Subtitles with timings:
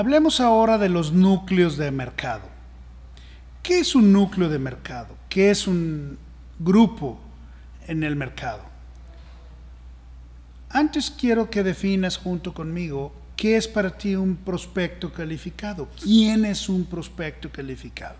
[0.00, 2.48] Hablemos ahora de los núcleos de mercado.
[3.62, 5.14] ¿Qué es un núcleo de mercado?
[5.28, 6.16] ¿Qué es un
[6.58, 7.20] grupo
[7.86, 8.62] en el mercado?
[10.70, 15.86] Antes quiero que definas junto conmigo qué es para ti un prospecto calificado.
[16.02, 18.16] ¿Quién es un prospecto calificado?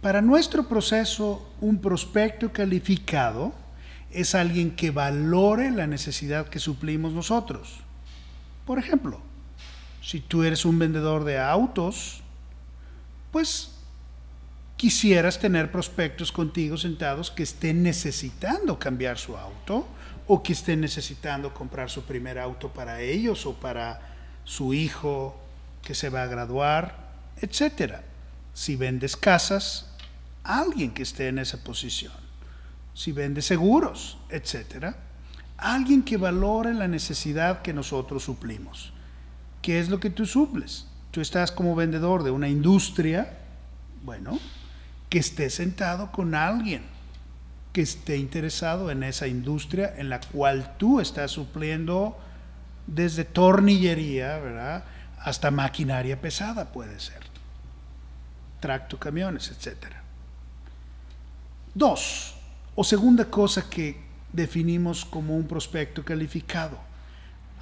[0.00, 3.52] Para nuestro proceso, un prospecto calificado
[4.10, 7.80] es alguien que valore la necesidad que suplimos nosotros.
[8.64, 9.27] Por ejemplo,
[10.08, 12.22] si tú eres un vendedor de autos,
[13.30, 13.72] pues
[14.78, 19.86] quisieras tener prospectos contigo sentados que estén necesitando cambiar su auto
[20.26, 24.00] o que estén necesitando comprar su primer auto para ellos o para
[24.44, 25.38] su hijo
[25.82, 28.02] que se va a graduar, etcétera.
[28.54, 29.90] Si vendes casas,
[30.42, 32.14] alguien que esté en esa posición.
[32.94, 34.96] Si vendes seguros, etcétera.
[35.58, 38.94] Alguien que valore la necesidad que nosotros suplimos.
[39.62, 40.86] ¿Qué es lo que tú suples?
[41.10, 43.38] Tú estás como vendedor de una industria,
[44.02, 44.38] bueno,
[45.08, 46.82] que esté sentado con alguien
[47.72, 52.18] que esté interesado en esa industria en la cual tú estás supliendo
[52.86, 54.84] desde tornillería, ¿verdad?
[55.20, 57.20] Hasta maquinaria pesada puede ser.
[58.60, 59.92] Tracto, camiones, etc.
[61.74, 62.34] Dos,
[62.74, 64.00] o segunda cosa que
[64.32, 66.87] definimos como un prospecto calificado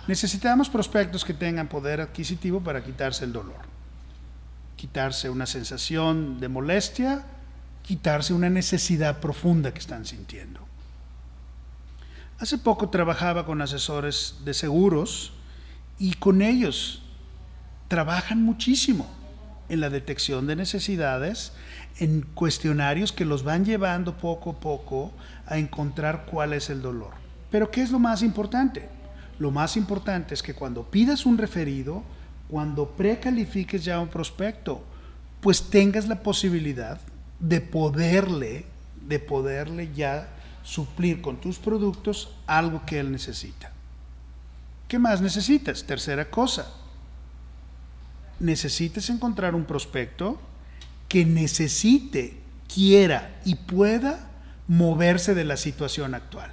[0.07, 3.61] Necesitamos prospectos que tengan poder adquisitivo para quitarse el dolor,
[4.77, 7.25] quitarse una sensación de molestia,
[7.83, 10.61] quitarse una necesidad profunda que están sintiendo.
[12.39, 15.33] Hace poco trabajaba con asesores de seguros
[15.99, 17.03] y con ellos
[17.89, 19.09] trabajan muchísimo
[19.69, 21.53] en la detección de necesidades,
[21.99, 25.13] en cuestionarios que los van llevando poco a poco
[25.47, 27.15] a encontrar cuál es el dolor.
[27.51, 28.89] Pero ¿qué es lo más importante?
[29.39, 32.03] Lo más importante es que cuando pidas un referido,
[32.49, 34.83] cuando precalifiques ya un prospecto,
[35.41, 37.01] pues tengas la posibilidad
[37.39, 38.65] de poderle,
[39.07, 40.29] de poderle ya
[40.63, 43.73] suplir con tus productos algo que él necesita.
[44.89, 45.85] ¿Qué más necesitas?
[45.85, 46.73] Tercera cosa.
[48.41, 50.41] Necesitas encontrar un prospecto
[51.09, 52.39] que necesite,
[52.73, 54.31] quiera y pueda
[54.69, 56.53] moverse de la situación actual.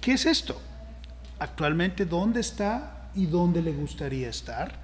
[0.00, 0.60] ¿Qué es esto?
[1.38, 4.82] Actualmente dónde está y dónde le gustaría estar.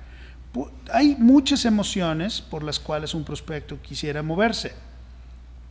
[0.93, 4.75] Hay muchas emociones por las cuales un prospecto quisiera moverse.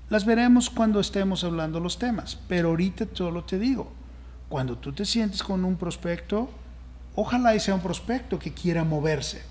[0.09, 3.91] Las veremos cuando estemos hablando los temas, pero ahorita solo te digo,
[4.47, 6.50] cuando tú te sientes con un prospecto,
[7.16, 9.44] ojalá sea un prospecto que quiera moverse,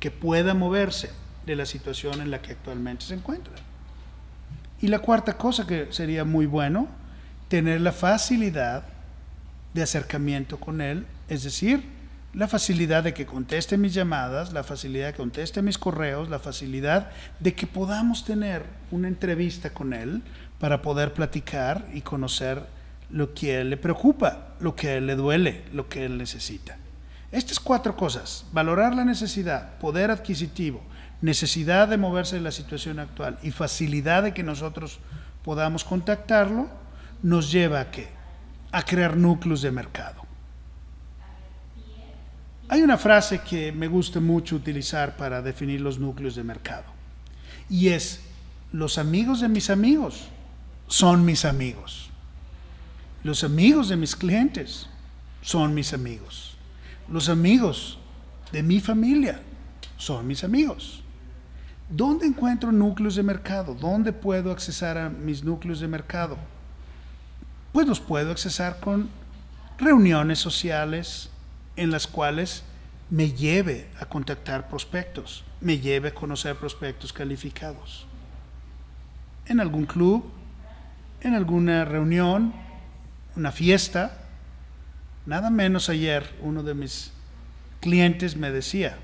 [0.00, 1.10] que pueda moverse
[1.46, 3.54] de la situación en la que actualmente se encuentra.
[4.80, 6.88] Y la cuarta cosa que sería muy bueno,
[7.48, 8.84] tener la facilidad
[9.74, 11.82] de acercamiento con Él, es decir,
[12.34, 16.38] la facilidad de que conteste mis llamadas, la facilidad de que conteste mis correos, la
[16.38, 17.10] facilidad
[17.40, 20.22] de que podamos tener una entrevista con Él
[20.58, 22.62] para poder platicar y conocer
[23.10, 26.16] lo que a Él le preocupa, lo que a Él le duele, lo que Él
[26.16, 26.78] necesita.
[27.30, 30.82] Estas cuatro cosas, valorar la necesidad, poder adquisitivo,
[31.20, 35.00] necesidad de moverse de la situación actual y facilidad de que nosotros
[35.44, 36.68] podamos contactarlo,
[37.22, 38.08] nos lleva a que
[38.72, 40.22] a crear núcleos de mercado.
[42.68, 46.84] Hay una frase que me gusta mucho utilizar para definir los núcleos de mercado
[47.68, 48.20] y es,
[48.72, 50.28] los amigos de mis amigos
[50.86, 52.10] son mis amigos.
[53.22, 54.88] Los amigos de mis clientes
[55.42, 56.56] son mis amigos.
[57.08, 57.98] Los amigos
[58.52, 59.40] de mi familia
[59.96, 61.02] son mis amigos.
[61.88, 63.74] ¿Dónde encuentro núcleos de mercado?
[63.74, 66.38] ¿Dónde puedo accesar a mis núcleos de mercado?
[67.72, 69.08] Pues los puedo accesar con
[69.78, 71.30] reuniones sociales
[71.76, 72.62] en las cuales
[73.10, 78.06] me lleve a contactar prospectos, me lleve a conocer prospectos calificados.
[79.46, 80.30] En algún club,
[81.20, 82.52] en alguna reunión,
[83.36, 84.18] una fiesta,
[85.26, 87.12] nada menos ayer uno de mis
[87.80, 88.98] clientes me decía,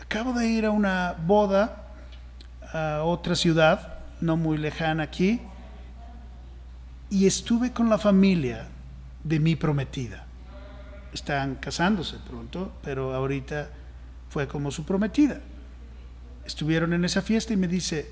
[0.00, 1.92] acabo de ir a una boda
[2.72, 5.40] a otra ciudad, no muy lejana aquí,
[7.10, 8.68] y estuve con la familia
[9.22, 10.26] de mi prometida.
[11.12, 13.70] Están casándose pronto, pero ahorita
[14.28, 15.40] fue como su prometida.
[16.44, 18.10] Estuvieron en esa fiesta y me dice,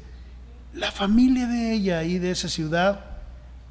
[0.72, 3.04] la familia de ella y de esa ciudad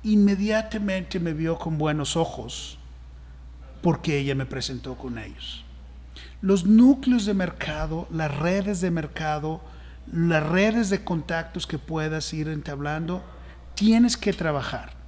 [0.03, 2.77] inmediatamente me vio con buenos ojos
[3.81, 5.65] porque ella me presentó con ellos.
[6.41, 9.61] Los núcleos de mercado, las redes de mercado,
[10.11, 13.23] las redes de contactos que puedas ir entablando,
[13.75, 15.00] tienes que trabajar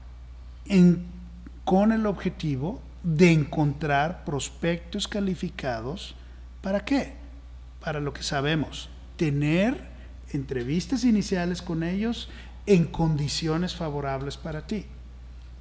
[1.66, 6.16] con el objetivo de encontrar prospectos calificados.
[6.62, 7.16] ¿Para qué?
[7.80, 9.92] Para lo que sabemos, tener
[10.32, 12.30] entrevistas iniciales con ellos
[12.66, 14.86] en condiciones favorables para ti.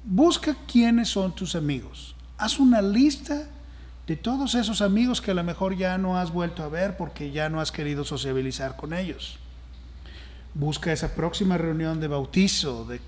[0.05, 2.15] Busca quiénes son tus amigos.
[2.37, 3.47] Haz una lista
[4.07, 7.31] de todos esos amigos que a lo mejor ya no has vuelto a ver porque
[7.31, 9.37] ya no has querido sociabilizar con ellos.
[10.53, 12.99] Busca esa próxima reunión de bautizo, de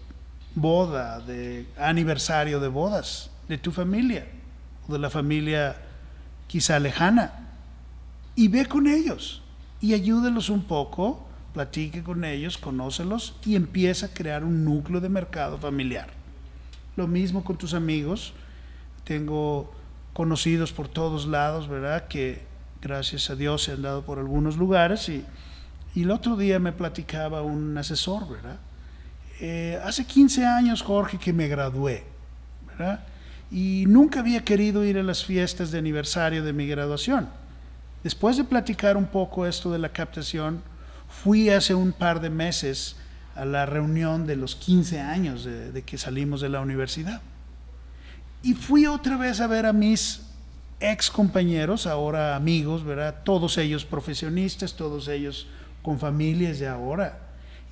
[0.56, 4.26] boda, de aniversario de bodas de tu familia
[4.88, 5.76] o de la familia
[6.48, 7.34] quizá lejana
[8.36, 9.42] y ve con ellos
[9.82, 15.10] y ayúdelos un poco, platique con ellos, conócelos y empieza a crear un núcleo de
[15.10, 16.08] mercado familiar.
[16.96, 18.34] Lo mismo con tus amigos.
[19.04, 19.72] Tengo
[20.14, 22.08] conocidos por todos lados, ¿verdad?
[22.08, 22.44] Que
[22.82, 25.24] gracias a Dios se han dado por algunos lugares y,
[25.94, 28.58] y el otro día me platicaba un asesor, ¿verdad?
[29.40, 32.04] Eh, hace 15 años, Jorge, que me gradué,
[32.68, 33.04] ¿verdad?
[33.52, 37.30] Y nunca había querido ir a las fiestas de aniversario de mi graduación.
[38.04, 40.62] Después de platicar un poco esto de la captación,
[41.10, 42.96] fui hace un par de meses
[43.36, 47.22] a la reunión de los 15 años de, que salimos de la universidad.
[48.42, 50.22] Y fui otra vez a ver a mis
[50.80, 53.24] ex compañeros, ahora amigos, ¿verdad?
[53.24, 55.48] Todos ellos profesionistas, todos ellos
[55.82, 57.25] con familias de ahora.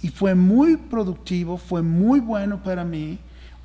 [0.04, 3.20] Y fue muy productivo, fue muy bueno para mí.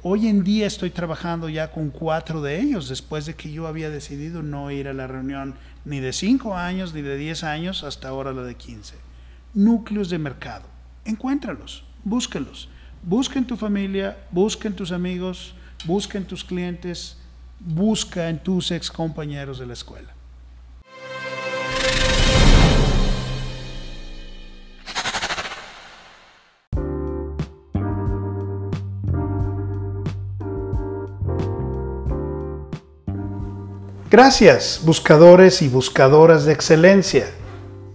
[0.05, 3.91] Hoy en día estoy trabajando ya con cuatro de ellos, después de que yo había
[3.91, 8.07] decidido no ir a la reunión ni de cinco años, ni de diez años, hasta
[8.07, 8.95] ahora la de quince.
[9.53, 10.67] Núcleos de mercado.
[11.05, 12.69] Encuéntralos, búsquenlos.
[13.03, 15.57] Busca en tu familia, busca en tus amigos,
[15.87, 17.17] busca en tus clientes,
[17.59, 20.15] busca en tus ex compañeros de la escuela.
[34.11, 37.27] Gracias, buscadores y buscadoras de excelencia.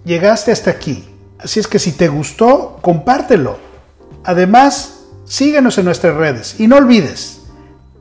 [0.05, 1.07] Llegaste hasta aquí,
[1.39, 3.57] así es que si te gustó, compártelo.
[4.23, 7.43] Además, síguenos en nuestras redes y no olvides,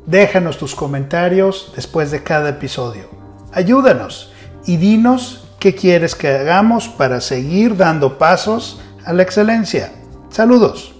[0.06, 3.04] Déjanos tus comentarios después de cada episodio.
[3.52, 4.32] Ayúdanos
[4.66, 9.92] y dinos qué quieres que hagamos para seguir dando pasos a la excelencia.
[10.28, 10.91] Saludos.